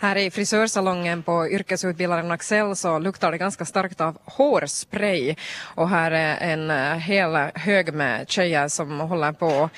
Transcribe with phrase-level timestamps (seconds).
[0.00, 6.10] Här i frisörsalongen på yrkesutbildaren Axel så luktar det ganska starkt av hårspray och här
[6.10, 9.70] är en hel hög med tjejer som håller på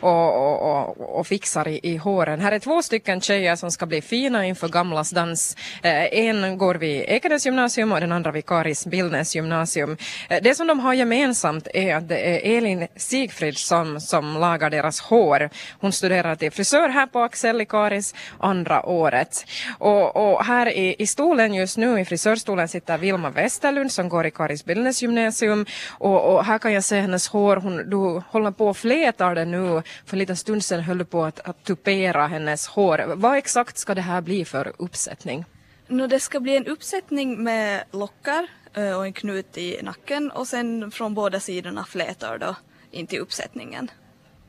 [0.00, 2.40] och, och, och, och fixar i, i, håren.
[2.40, 5.56] Här är två stycken tjejer som ska bli fina inför Gamlas dans.
[5.82, 9.96] Eh, en går vid Ekenäs gymnasium och den andra vid Karis Bildnäs gymnasium.
[10.28, 14.70] Eh, det som de har gemensamt är att det är Elin Sigfrid som, som lagar
[14.70, 15.50] deras hår.
[15.80, 19.44] Hon studerar till frisör här på Axel i Karis andra året.
[19.78, 24.26] Och, och här i, i, stolen just nu, i frisörstolen, sitter Vilma Westerlund som går
[24.26, 25.66] i Karis Billnäs gymnasium.
[25.90, 29.44] Och, och, här kan jag se hennes hår, hon, du håller på och flätar det
[29.44, 29.82] nu.
[30.06, 33.14] För en liten stund sedan höll du på att, att tupera hennes hår.
[33.16, 35.44] Vad exakt ska det här bli för uppsättning?
[35.88, 40.46] No, det ska bli en uppsättning med lockar eh, och en knut i nacken och
[40.46, 42.56] sen från båda sidorna flätar då
[42.90, 43.90] in till uppsättningen.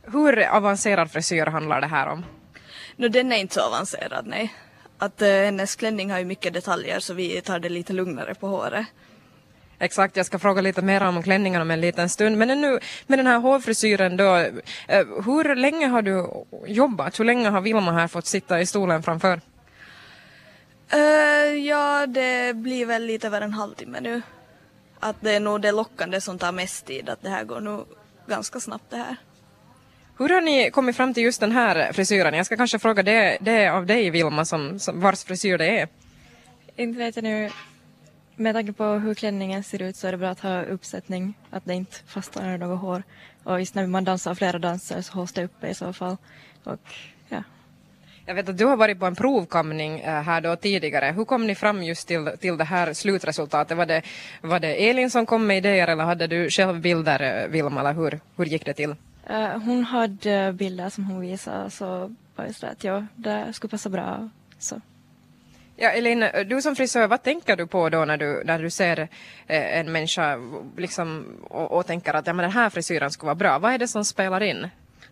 [0.04, 2.26] Hur avancerad frisyr handlar det här om?
[2.96, 4.54] No, den är inte så avancerad, nej
[4.98, 8.48] att eh, hennes klänning har ju mycket detaljer så vi tar det lite lugnare på
[8.48, 8.86] håret.
[9.80, 12.38] Exakt, jag ska fråga lite mer om klänningarna om en liten stund.
[12.38, 14.36] Men nu med den här hårfrisyren då,
[14.88, 17.20] eh, hur länge har du jobbat?
[17.20, 19.42] Hur länge har Vilma här fått sitta i stolen framför?
[20.94, 24.22] Uh, ja, det blir väl lite över en halvtimme nu.
[25.00, 27.86] Att det är nog det lockande som tar mest tid, att det här går nog
[28.28, 29.16] ganska snabbt det här.
[30.20, 32.34] Hur har ni kommit fram till just den här frisyren?
[32.34, 35.88] Jag ska kanske fråga det, det av dig Vilma, som, som, vars frisyr det är.
[36.76, 37.50] Inte vet jag nu.
[38.36, 41.66] Med tanke på hur klänningen ser ut så är det bra att ha uppsättning, att
[41.66, 43.04] det inte fastnar något hår.
[43.44, 46.18] Och just när man dansar flera danser så hålls det uppe i så fall.
[46.64, 46.80] Och,
[47.30, 47.44] ja.
[48.26, 51.14] Jag vet att du har varit på en provkamning eh, här då tidigare.
[51.16, 53.78] Hur kom ni fram just till, till det här slutresultatet?
[53.78, 54.02] Var det,
[54.42, 57.94] var det Elin som kom med idéer eller hade du själv bilder, eh, Vilma, eller
[57.94, 58.96] hur, hur gick det till?
[59.30, 63.90] Uh, hon hade bilder som hon visade så var det att ja, det skulle passa
[63.90, 64.30] bra.
[64.60, 64.82] Så.
[65.76, 69.00] Ja, Elin, du som frisör, vad tänker du på då när du, när du ser
[69.48, 70.40] eh, en människa
[70.78, 73.60] liksom, och, och, tänker att ja, men den här frisyren skulle vara bra?
[73.60, 74.68] Vad är det som spelar in?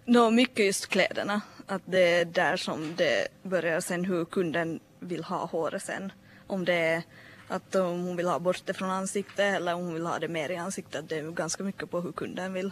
[0.05, 1.41] No, mycket just kläderna.
[1.67, 6.11] Att det är där som det börjar sen hur kunden vill ha håret sen.
[6.47, 7.03] Om det är
[7.47, 10.27] att om hon vill ha bort det från ansiktet eller om hon vill ha det
[10.27, 11.09] mer i ansiktet.
[11.09, 12.71] Det är ganska mycket på hur kunden vill.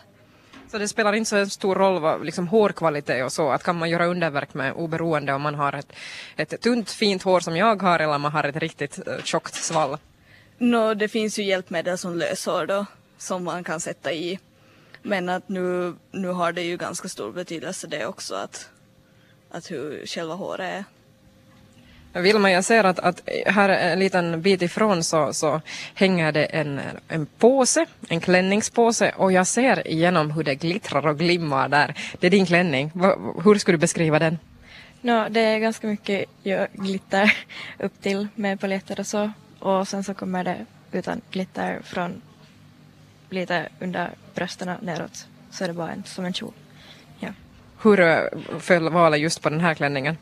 [0.72, 3.90] Så det spelar inte så stor roll vad liksom hårkvalitet och så, att kan man
[3.90, 5.94] göra underverk med oberoende om man har ett,
[6.36, 9.56] ett tunt fint hår som jag har eller om man har ett riktigt uh, tjockt
[9.56, 9.98] svall?
[10.58, 12.86] No, det finns ju hjälpmedel som löshår då,
[13.18, 14.40] som man kan sätta i.
[15.02, 18.70] Men att nu, nu har det ju ganska stor betydelse det också att,
[19.50, 20.84] att hur själva håret är.
[22.14, 25.62] Vilma, jag ser att, att här en liten bit ifrån så, så
[25.94, 31.20] hänger det en, en påse, en klänningspåse och jag ser igenom hur det glittrar och
[31.20, 31.94] glimmar där.
[32.20, 32.92] Det är din klänning.
[33.44, 34.40] Hur skulle du beskriva den?
[35.02, 36.26] No, det är ganska mycket
[36.74, 37.38] glitter
[37.80, 42.22] upp till med paletter och så och sen så kommer det utan glitter från
[43.30, 46.54] lite under brösten neråt så är det bara en, som en kjol.
[47.20, 47.30] Ja.
[47.82, 48.20] Hur eh,
[48.60, 50.18] föll valet just på den här klänningen?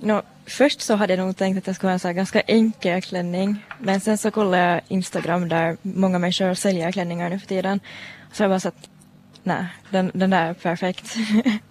[0.00, 3.02] No, först så hade jag nog tänkt att jag skulle ha en så ganska enkel
[3.02, 3.64] klänning.
[3.78, 7.80] Men sen så kollade jag Instagram där många människor säljer klänningar nu för tiden.
[8.32, 8.88] Så jag bara så att
[9.42, 11.16] nej, den, den där är perfekt.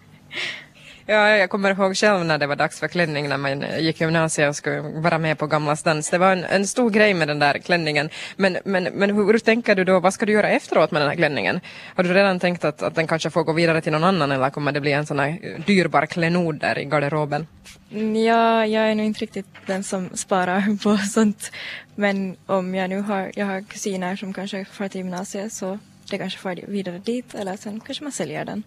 [1.09, 4.01] Ja, jag kommer ihåg själv när det var dags för klänning när man eh, gick
[4.01, 6.09] gymnasiet och skulle vara med på Gamlas dans.
[6.09, 8.09] Det var en, en stor grej med den där klänningen.
[8.35, 11.09] Men, men, men hur, hur tänker du då, vad ska du göra efteråt med den
[11.09, 11.59] här klänningen?
[11.95, 14.50] Har du redan tänkt att, att den kanske får gå vidare till någon annan eller
[14.50, 17.47] kommer det bli en sån här eh, dyrbar klenod där i garderoben?
[17.91, 21.51] Mm, ja, jag är nog inte riktigt den som sparar på sånt.
[21.95, 25.79] Men om jag nu har, jag har kusiner som kanske får till gymnasiet så
[26.09, 28.63] det kanske får vidare dit eller sen kanske man säljer den.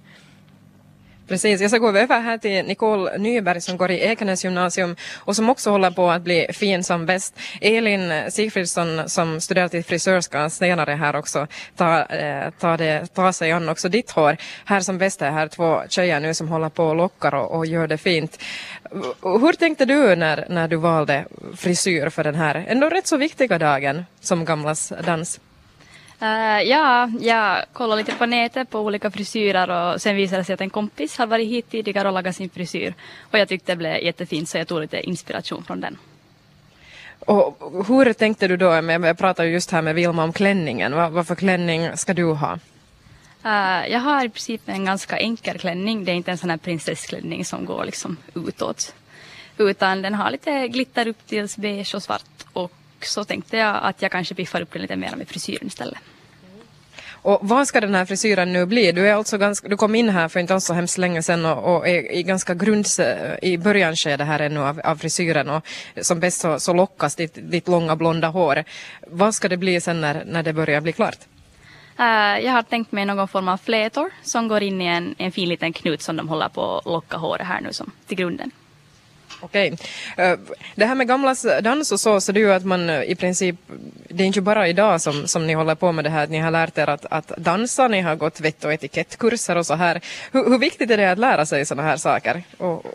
[1.30, 5.36] Precis, jag ska gå över här till Nicole Nyberg som går i Ekenäs gymnasium och
[5.36, 7.38] som också håller på att bli fin som bäst.
[7.60, 11.46] Elin Sigfridsson som studerar till frisörska senare här också
[11.76, 14.36] ta, eh, ta, det, ta sig an också ditt hår.
[14.64, 17.66] Här som bäst är här två tjejer nu som håller på och lockar och, och
[17.66, 18.42] gör det fint.
[19.22, 21.24] Hur tänkte du när, när du valde
[21.56, 25.40] frisyr för den här ändå rätt så viktiga dagen som Gamlas dans?
[26.22, 30.54] Uh, ja, jag kollade lite på nätet på olika frisyrer och sen visade det sig
[30.54, 32.94] att en kompis hade varit hit tidigare och lagat sin frisyr.
[33.20, 35.98] Och jag tyckte det blev jättefint så jag tog lite inspiration från den.
[37.20, 41.26] Och hur tänkte du då, jag pratade just här med Vilma om klänningen, vad, vad
[41.26, 42.58] för klänning ska du ha?
[43.44, 46.56] Uh, jag har i princip en ganska enkel klänning, det är inte en sån här
[46.56, 48.94] prinsessklänning som går liksom utåt.
[49.58, 52.72] Utan den har lite glitter upp till beige och svart och
[53.04, 55.98] så tänkte jag att jag kanske piffar upp den lite mer med frisyren istället.
[57.22, 58.92] Och vad ska den här frisyren nu bli?
[58.92, 61.46] Du, är alltså ganska, du kom in här för inte alls så hemskt länge sedan
[61.46, 63.00] och, och är i ganska grunds,
[63.42, 65.66] i börjanskede här ännu av, av frisyren och
[66.00, 68.64] som bäst så, så lockas ditt, ditt långa blonda hår.
[69.06, 71.18] Vad ska det bli sen när, när det börjar bli klart?
[72.00, 75.32] Uh, jag har tänkt mig någon form av flätor som går in i en, en
[75.32, 78.50] fin liten knut som de håller på att locka håret här nu som till grunden.
[79.40, 79.76] Okej.
[80.16, 80.38] Eh,
[80.74, 83.14] det här med gamlas dans och så, så det är ju att man eh, i
[83.14, 83.56] princip,
[84.08, 86.38] det är inte bara idag som, som ni håller på med det här, att ni
[86.38, 90.00] har lärt er att, att dansa, ni har gått vett och etikettkurser och så här.
[90.32, 92.42] Hur, hur viktigt är det att lära sig sådana här saker?
[92.58, 92.86] Och,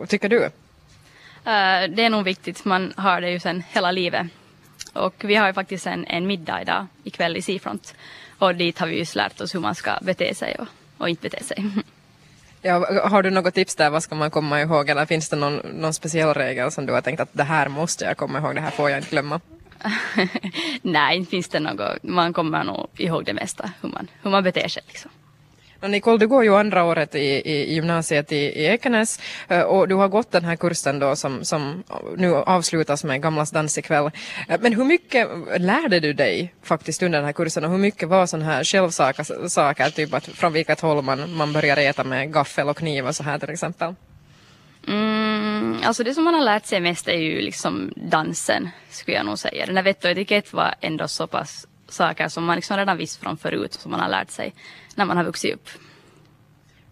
[0.00, 0.44] och, tycker du?
[0.44, 0.50] Eh,
[1.88, 4.26] det är nog viktigt, man har det ju sen hela livet.
[4.92, 7.94] Och vi har ju faktiskt en, en middag idag ikväll i Seafront.
[8.38, 10.66] Och dit har vi just lärt oss hur man ska bete sig och,
[10.98, 11.64] och inte bete sig.
[12.62, 15.56] Ja, har du något tips där, vad ska man komma ihåg eller finns det någon,
[15.56, 18.60] någon speciell regel som du har tänkt att det här måste jag komma ihåg, det
[18.60, 19.40] här får jag inte glömma?
[20.82, 24.44] Nej, inte finns det något, man kommer nog ihåg det mesta, hur man, hur man
[24.44, 25.10] beter sig liksom.
[25.88, 29.94] Nicole, du går ju andra året i, i gymnasiet i, i Ekenäs eh, och du
[29.94, 31.82] har gått den här kursen då som, som
[32.16, 34.10] nu avslutas med Gamlas dans ikväll.
[34.48, 38.08] Eh, men hur mycket lärde du dig faktiskt under den här kursen och hur mycket
[38.08, 42.68] var sådana här självsaker, typ att från vilket håll man, man börjar äta med gaffel
[42.68, 43.94] och kniv och så här till exempel?
[44.88, 49.26] Mm, alltså det som man har lärt sig mest är ju liksom dansen, skulle jag
[49.26, 49.66] nog säga.
[49.66, 53.22] Den här vett och etikett var ändå så pass saker som man liksom redan visste
[53.22, 54.54] från förut, som man har lärt sig
[54.94, 55.68] när man har vuxit upp.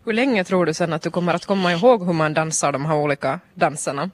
[0.04, 2.86] Hur länge tror du sen att du kommer att komma ihåg hur man dansar de
[2.86, 4.10] här olika danserna?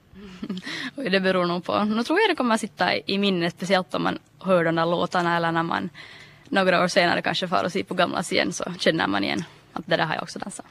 [0.95, 1.85] det beror nog på.
[1.85, 4.87] Nu tror jag det kommer att sitta i minnet, speciellt om man hör de där
[4.87, 5.91] låtarna eller när man
[6.49, 9.87] några år senare kanske far och ser på gamla igen så känner man igen att
[9.87, 10.67] det där har jag också dansat.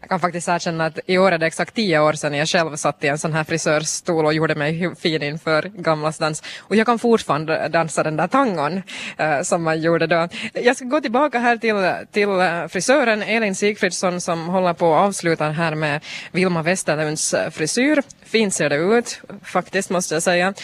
[0.00, 2.76] Jag kan faktiskt erkänna att i år är det exakt tio år sedan jag själv
[2.76, 6.42] satt i en sån här frisörstol och gjorde mig fin inför Gamlas dans.
[6.58, 8.82] Och jag kan fortfarande dansa den där tangon
[9.20, 10.28] uh, som man gjorde då.
[10.52, 15.00] Jag ska gå tillbaka här till, till eh, frisören Elin Sigfridsson som håller på att
[15.00, 16.00] avsluta här med
[16.32, 18.02] Vilma Westerlunds eh, frisyr.
[18.24, 20.54] Fint ser det ut, faktiskt måste jag säga.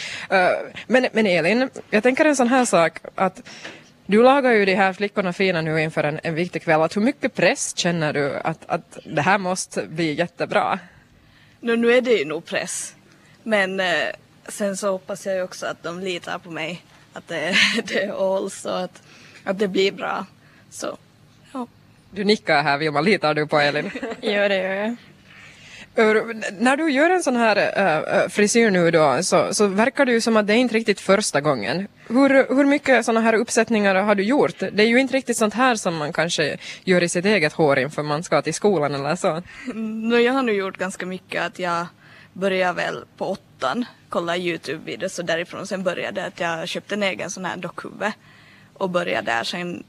[0.86, 3.42] men, men Elin, jag tänker en sån här sak att
[4.06, 6.82] du lagar ju de här flickorna fina nu inför en, en viktig kväll.
[6.82, 10.78] Att hur mycket press känner du att, att det här måste bli jättebra?
[11.60, 12.94] No, nu är det ju nog press.
[13.42, 13.86] Men eh,
[14.48, 16.82] sen så hoppas jag ju också att de litar på mig.
[17.12, 17.54] Att det,
[17.84, 19.02] det hålls och att,
[19.44, 20.26] att det blir bra.
[20.70, 20.96] Så,
[21.52, 21.66] ja.
[22.10, 23.90] Du nickar här Vilma, litar du på Elin?
[24.20, 24.96] ja det gör jag.
[25.94, 30.20] När du gör en sån här äh, frisyr nu då så, så verkar det ju
[30.20, 31.88] som att det är inte riktigt första gången.
[32.08, 34.58] Hur, hur mycket såna här uppsättningar har du gjort?
[34.58, 37.78] Det är ju inte riktigt sånt här som man kanske gör i sitt eget hår
[37.78, 39.42] inför man ska till skolan eller så.
[39.64, 41.86] Mm, no, jag har nu gjort ganska mycket att jag
[42.32, 47.30] började väl på åttan kolla Youtube-videos och därifrån sen började att jag köpte en egen
[47.30, 48.12] sån här dockhuvud
[48.74, 49.84] och började där sen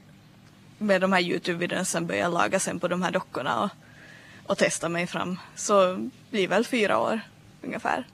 [0.78, 3.70] med de här Youtube-videorna sen började jag laga sen på de här dockorna och
[4.48, 5.40] och testa mig fram.
[5.56, 7.20] Så blir väl fyra år
[7.62, 8.06] ungefär.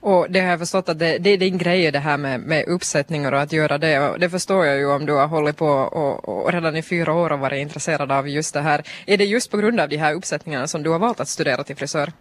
[0.00, 2.64] Och det har jag förstått att det, det är din grej det här med, med
[2.68, 4.00] uppsättningar och att göra det.
[4.00, 7.12] Och det förstår jag ju om du har hållit på och, och redan i fyra
[7.12, 8.82] år och varit intresserad av just det här.
[9.06, 11.64] Är det just på grund av de här uppsättningarna som du har valt att studera
[11.64, 12.12] till frisör?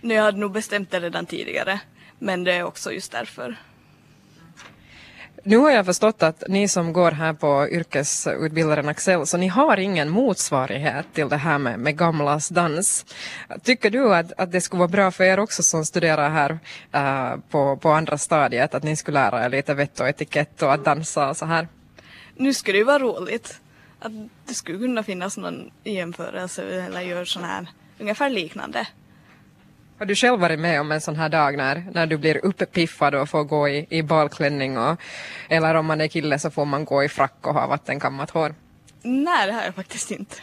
[0.00, 1.80] Nu, jag hade nog bestämt det redan tidigare.
[2.18, 3.56] Men det är också just därför.
[5.44, 9.76] Nu har jag förstått att ni som går här på yrkesutbildaren Axel, så ni har
[9.76, 13.06] ingen motsvarighet till det här med, med gamlas dans.
[13.62, 16.58] Tycker du att, att det skulle vara bra för er också som studerar här
[16.94, 20.72] uh, på, på andra stadiet, att ni skulle lära er lite vett och etikett och
[20.72, 21.68] att dansa och så här?
[22.36, 23.60] Nu skulle det ju vara roligt
[23.98, 24.12] att
[24.46, 27.66] det skulle kunna finnas någon jämförelse eller gör sån här
[27.98, 28.86] ungefär liknande.
[30.02, 33.14] Har du själv varit med om en sån här dag när, när du blir uppiffad
[33.14, 35.00] och får gå i, i balklänning och,
[35.48, 38.54] eller om man är kille så får man gå i frack och ha vattenkammat hår?
[39.02, 40.36] Nej, det har jag faktiskt inte.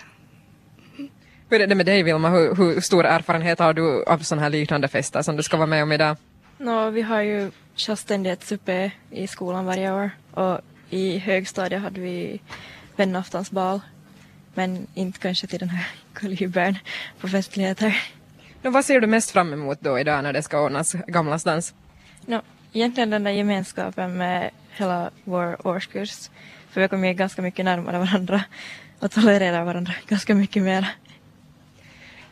[1.49, 2.29] Hur är det med dig Vilma?
[2.29, 5.67] Hur, hur stor erfarenhet har du av sådana här liknande fester som du ska vara
[5.67, 6.17] med om idag?
[6.57, 12.41] No, vi har ju självständighetsuppe i skolan varje år och i högstadiet hade vi
[12.95, 13.81] vännaftonsbal
[14.53, 16.77] men inte kanske till den här kalibern
[17.19, 18.03] på festligheter.
[18.61, 21.73] No, vad ser du mest fram emot då idag när det ska ordnas Gamlas dans?
[22.25, 22.41] No,
[22.73, 26.29] egentligen den där gemenskapen med hela vår årskurs.
[26.69, 28.43] För vi har kommit ganska mycket närmare varandra
[28.99, 30.95] och tolererar varandra ganska mycket mer.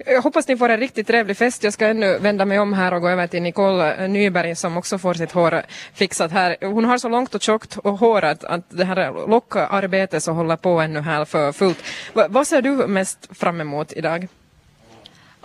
[0.05, 1.63] Jag hoppas ni får en riktigt trevlig fest.
[1.63, 4.97] Jag ska ännu vända mig om här och gå över till Nicole Nyberg som också
[4.97, 5.61] får sitt hår
[5.93, 6.57] fixat här.
[6.61, 10.81] Hon har så långt och tjockt och hår att, det här lockarbetet så håller på
[10.81, 11.83] ännu här för fullt.
[12.13, 14.27] Va, vad ser du mest fram emot idag?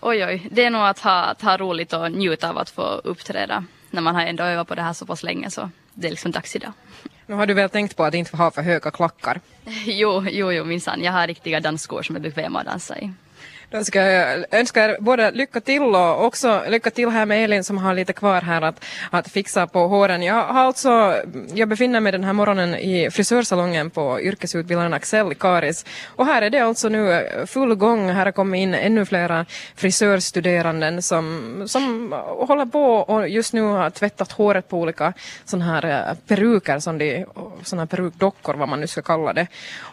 [0.05, 0.49] Oj, oj.
[0.51, 4.01] Det är nog att ha, att ha roligt och njuta av att få uppträda när
[4.01, 6.57] man har ändå övat på det här så pass länge så det är liksom dags
[6.57, 6.73] idag.
[7.27, 9.41] Nu har du väl tänkt på att inte ha för höga klackar?
[9.85, 11.03] jo, jo, jo minsann.
[11.03, 13.13] Jag har riktiga dansskor som är bekväma att dansa i.
[13.73, 17.65] Då ska jag önska er både lycka till och också lycka till här med Elin
[17.65, 20.23] som har lite kvar här att, att fixa på håren.
[20.23, 21.23] Jag har alltså,
[21.55, 26.43] jag befinner mig den här morgonen i frisörsalongen på yrkesutbildaren Axel i Karis och här
[26.43, 28.11] är det alltså nu eh, full gång.
[28.11, 33.91] Här har kommit in ännu flera frisörstuderanden som, som håller på och just nu har
[33.91, 35.13] tvättat håret på olika
[35.45, 37.27] sådana här eh, peruker, som de,
[37.65, 39.47] sådana perukdockor vad man nu ska kalla det.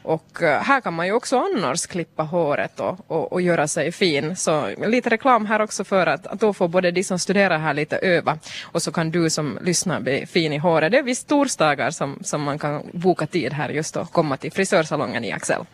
[0.04, 3.92] Och eh, här kan man ju också annars klippa håret och, och, och göra sig
[3.92, 4.36] fin.
[4.36, 7.74] Så lite reklam här också för att, att då får både de som studerar här
[7.74, 10.92] lite öva och så kan du som lyssnar bli fin i håret.
[10.92, 14.52] Det är visst torsdagar som, som man kan boka tid här just och komma till
[14.52, 15.66] frisörsalongen i Axel.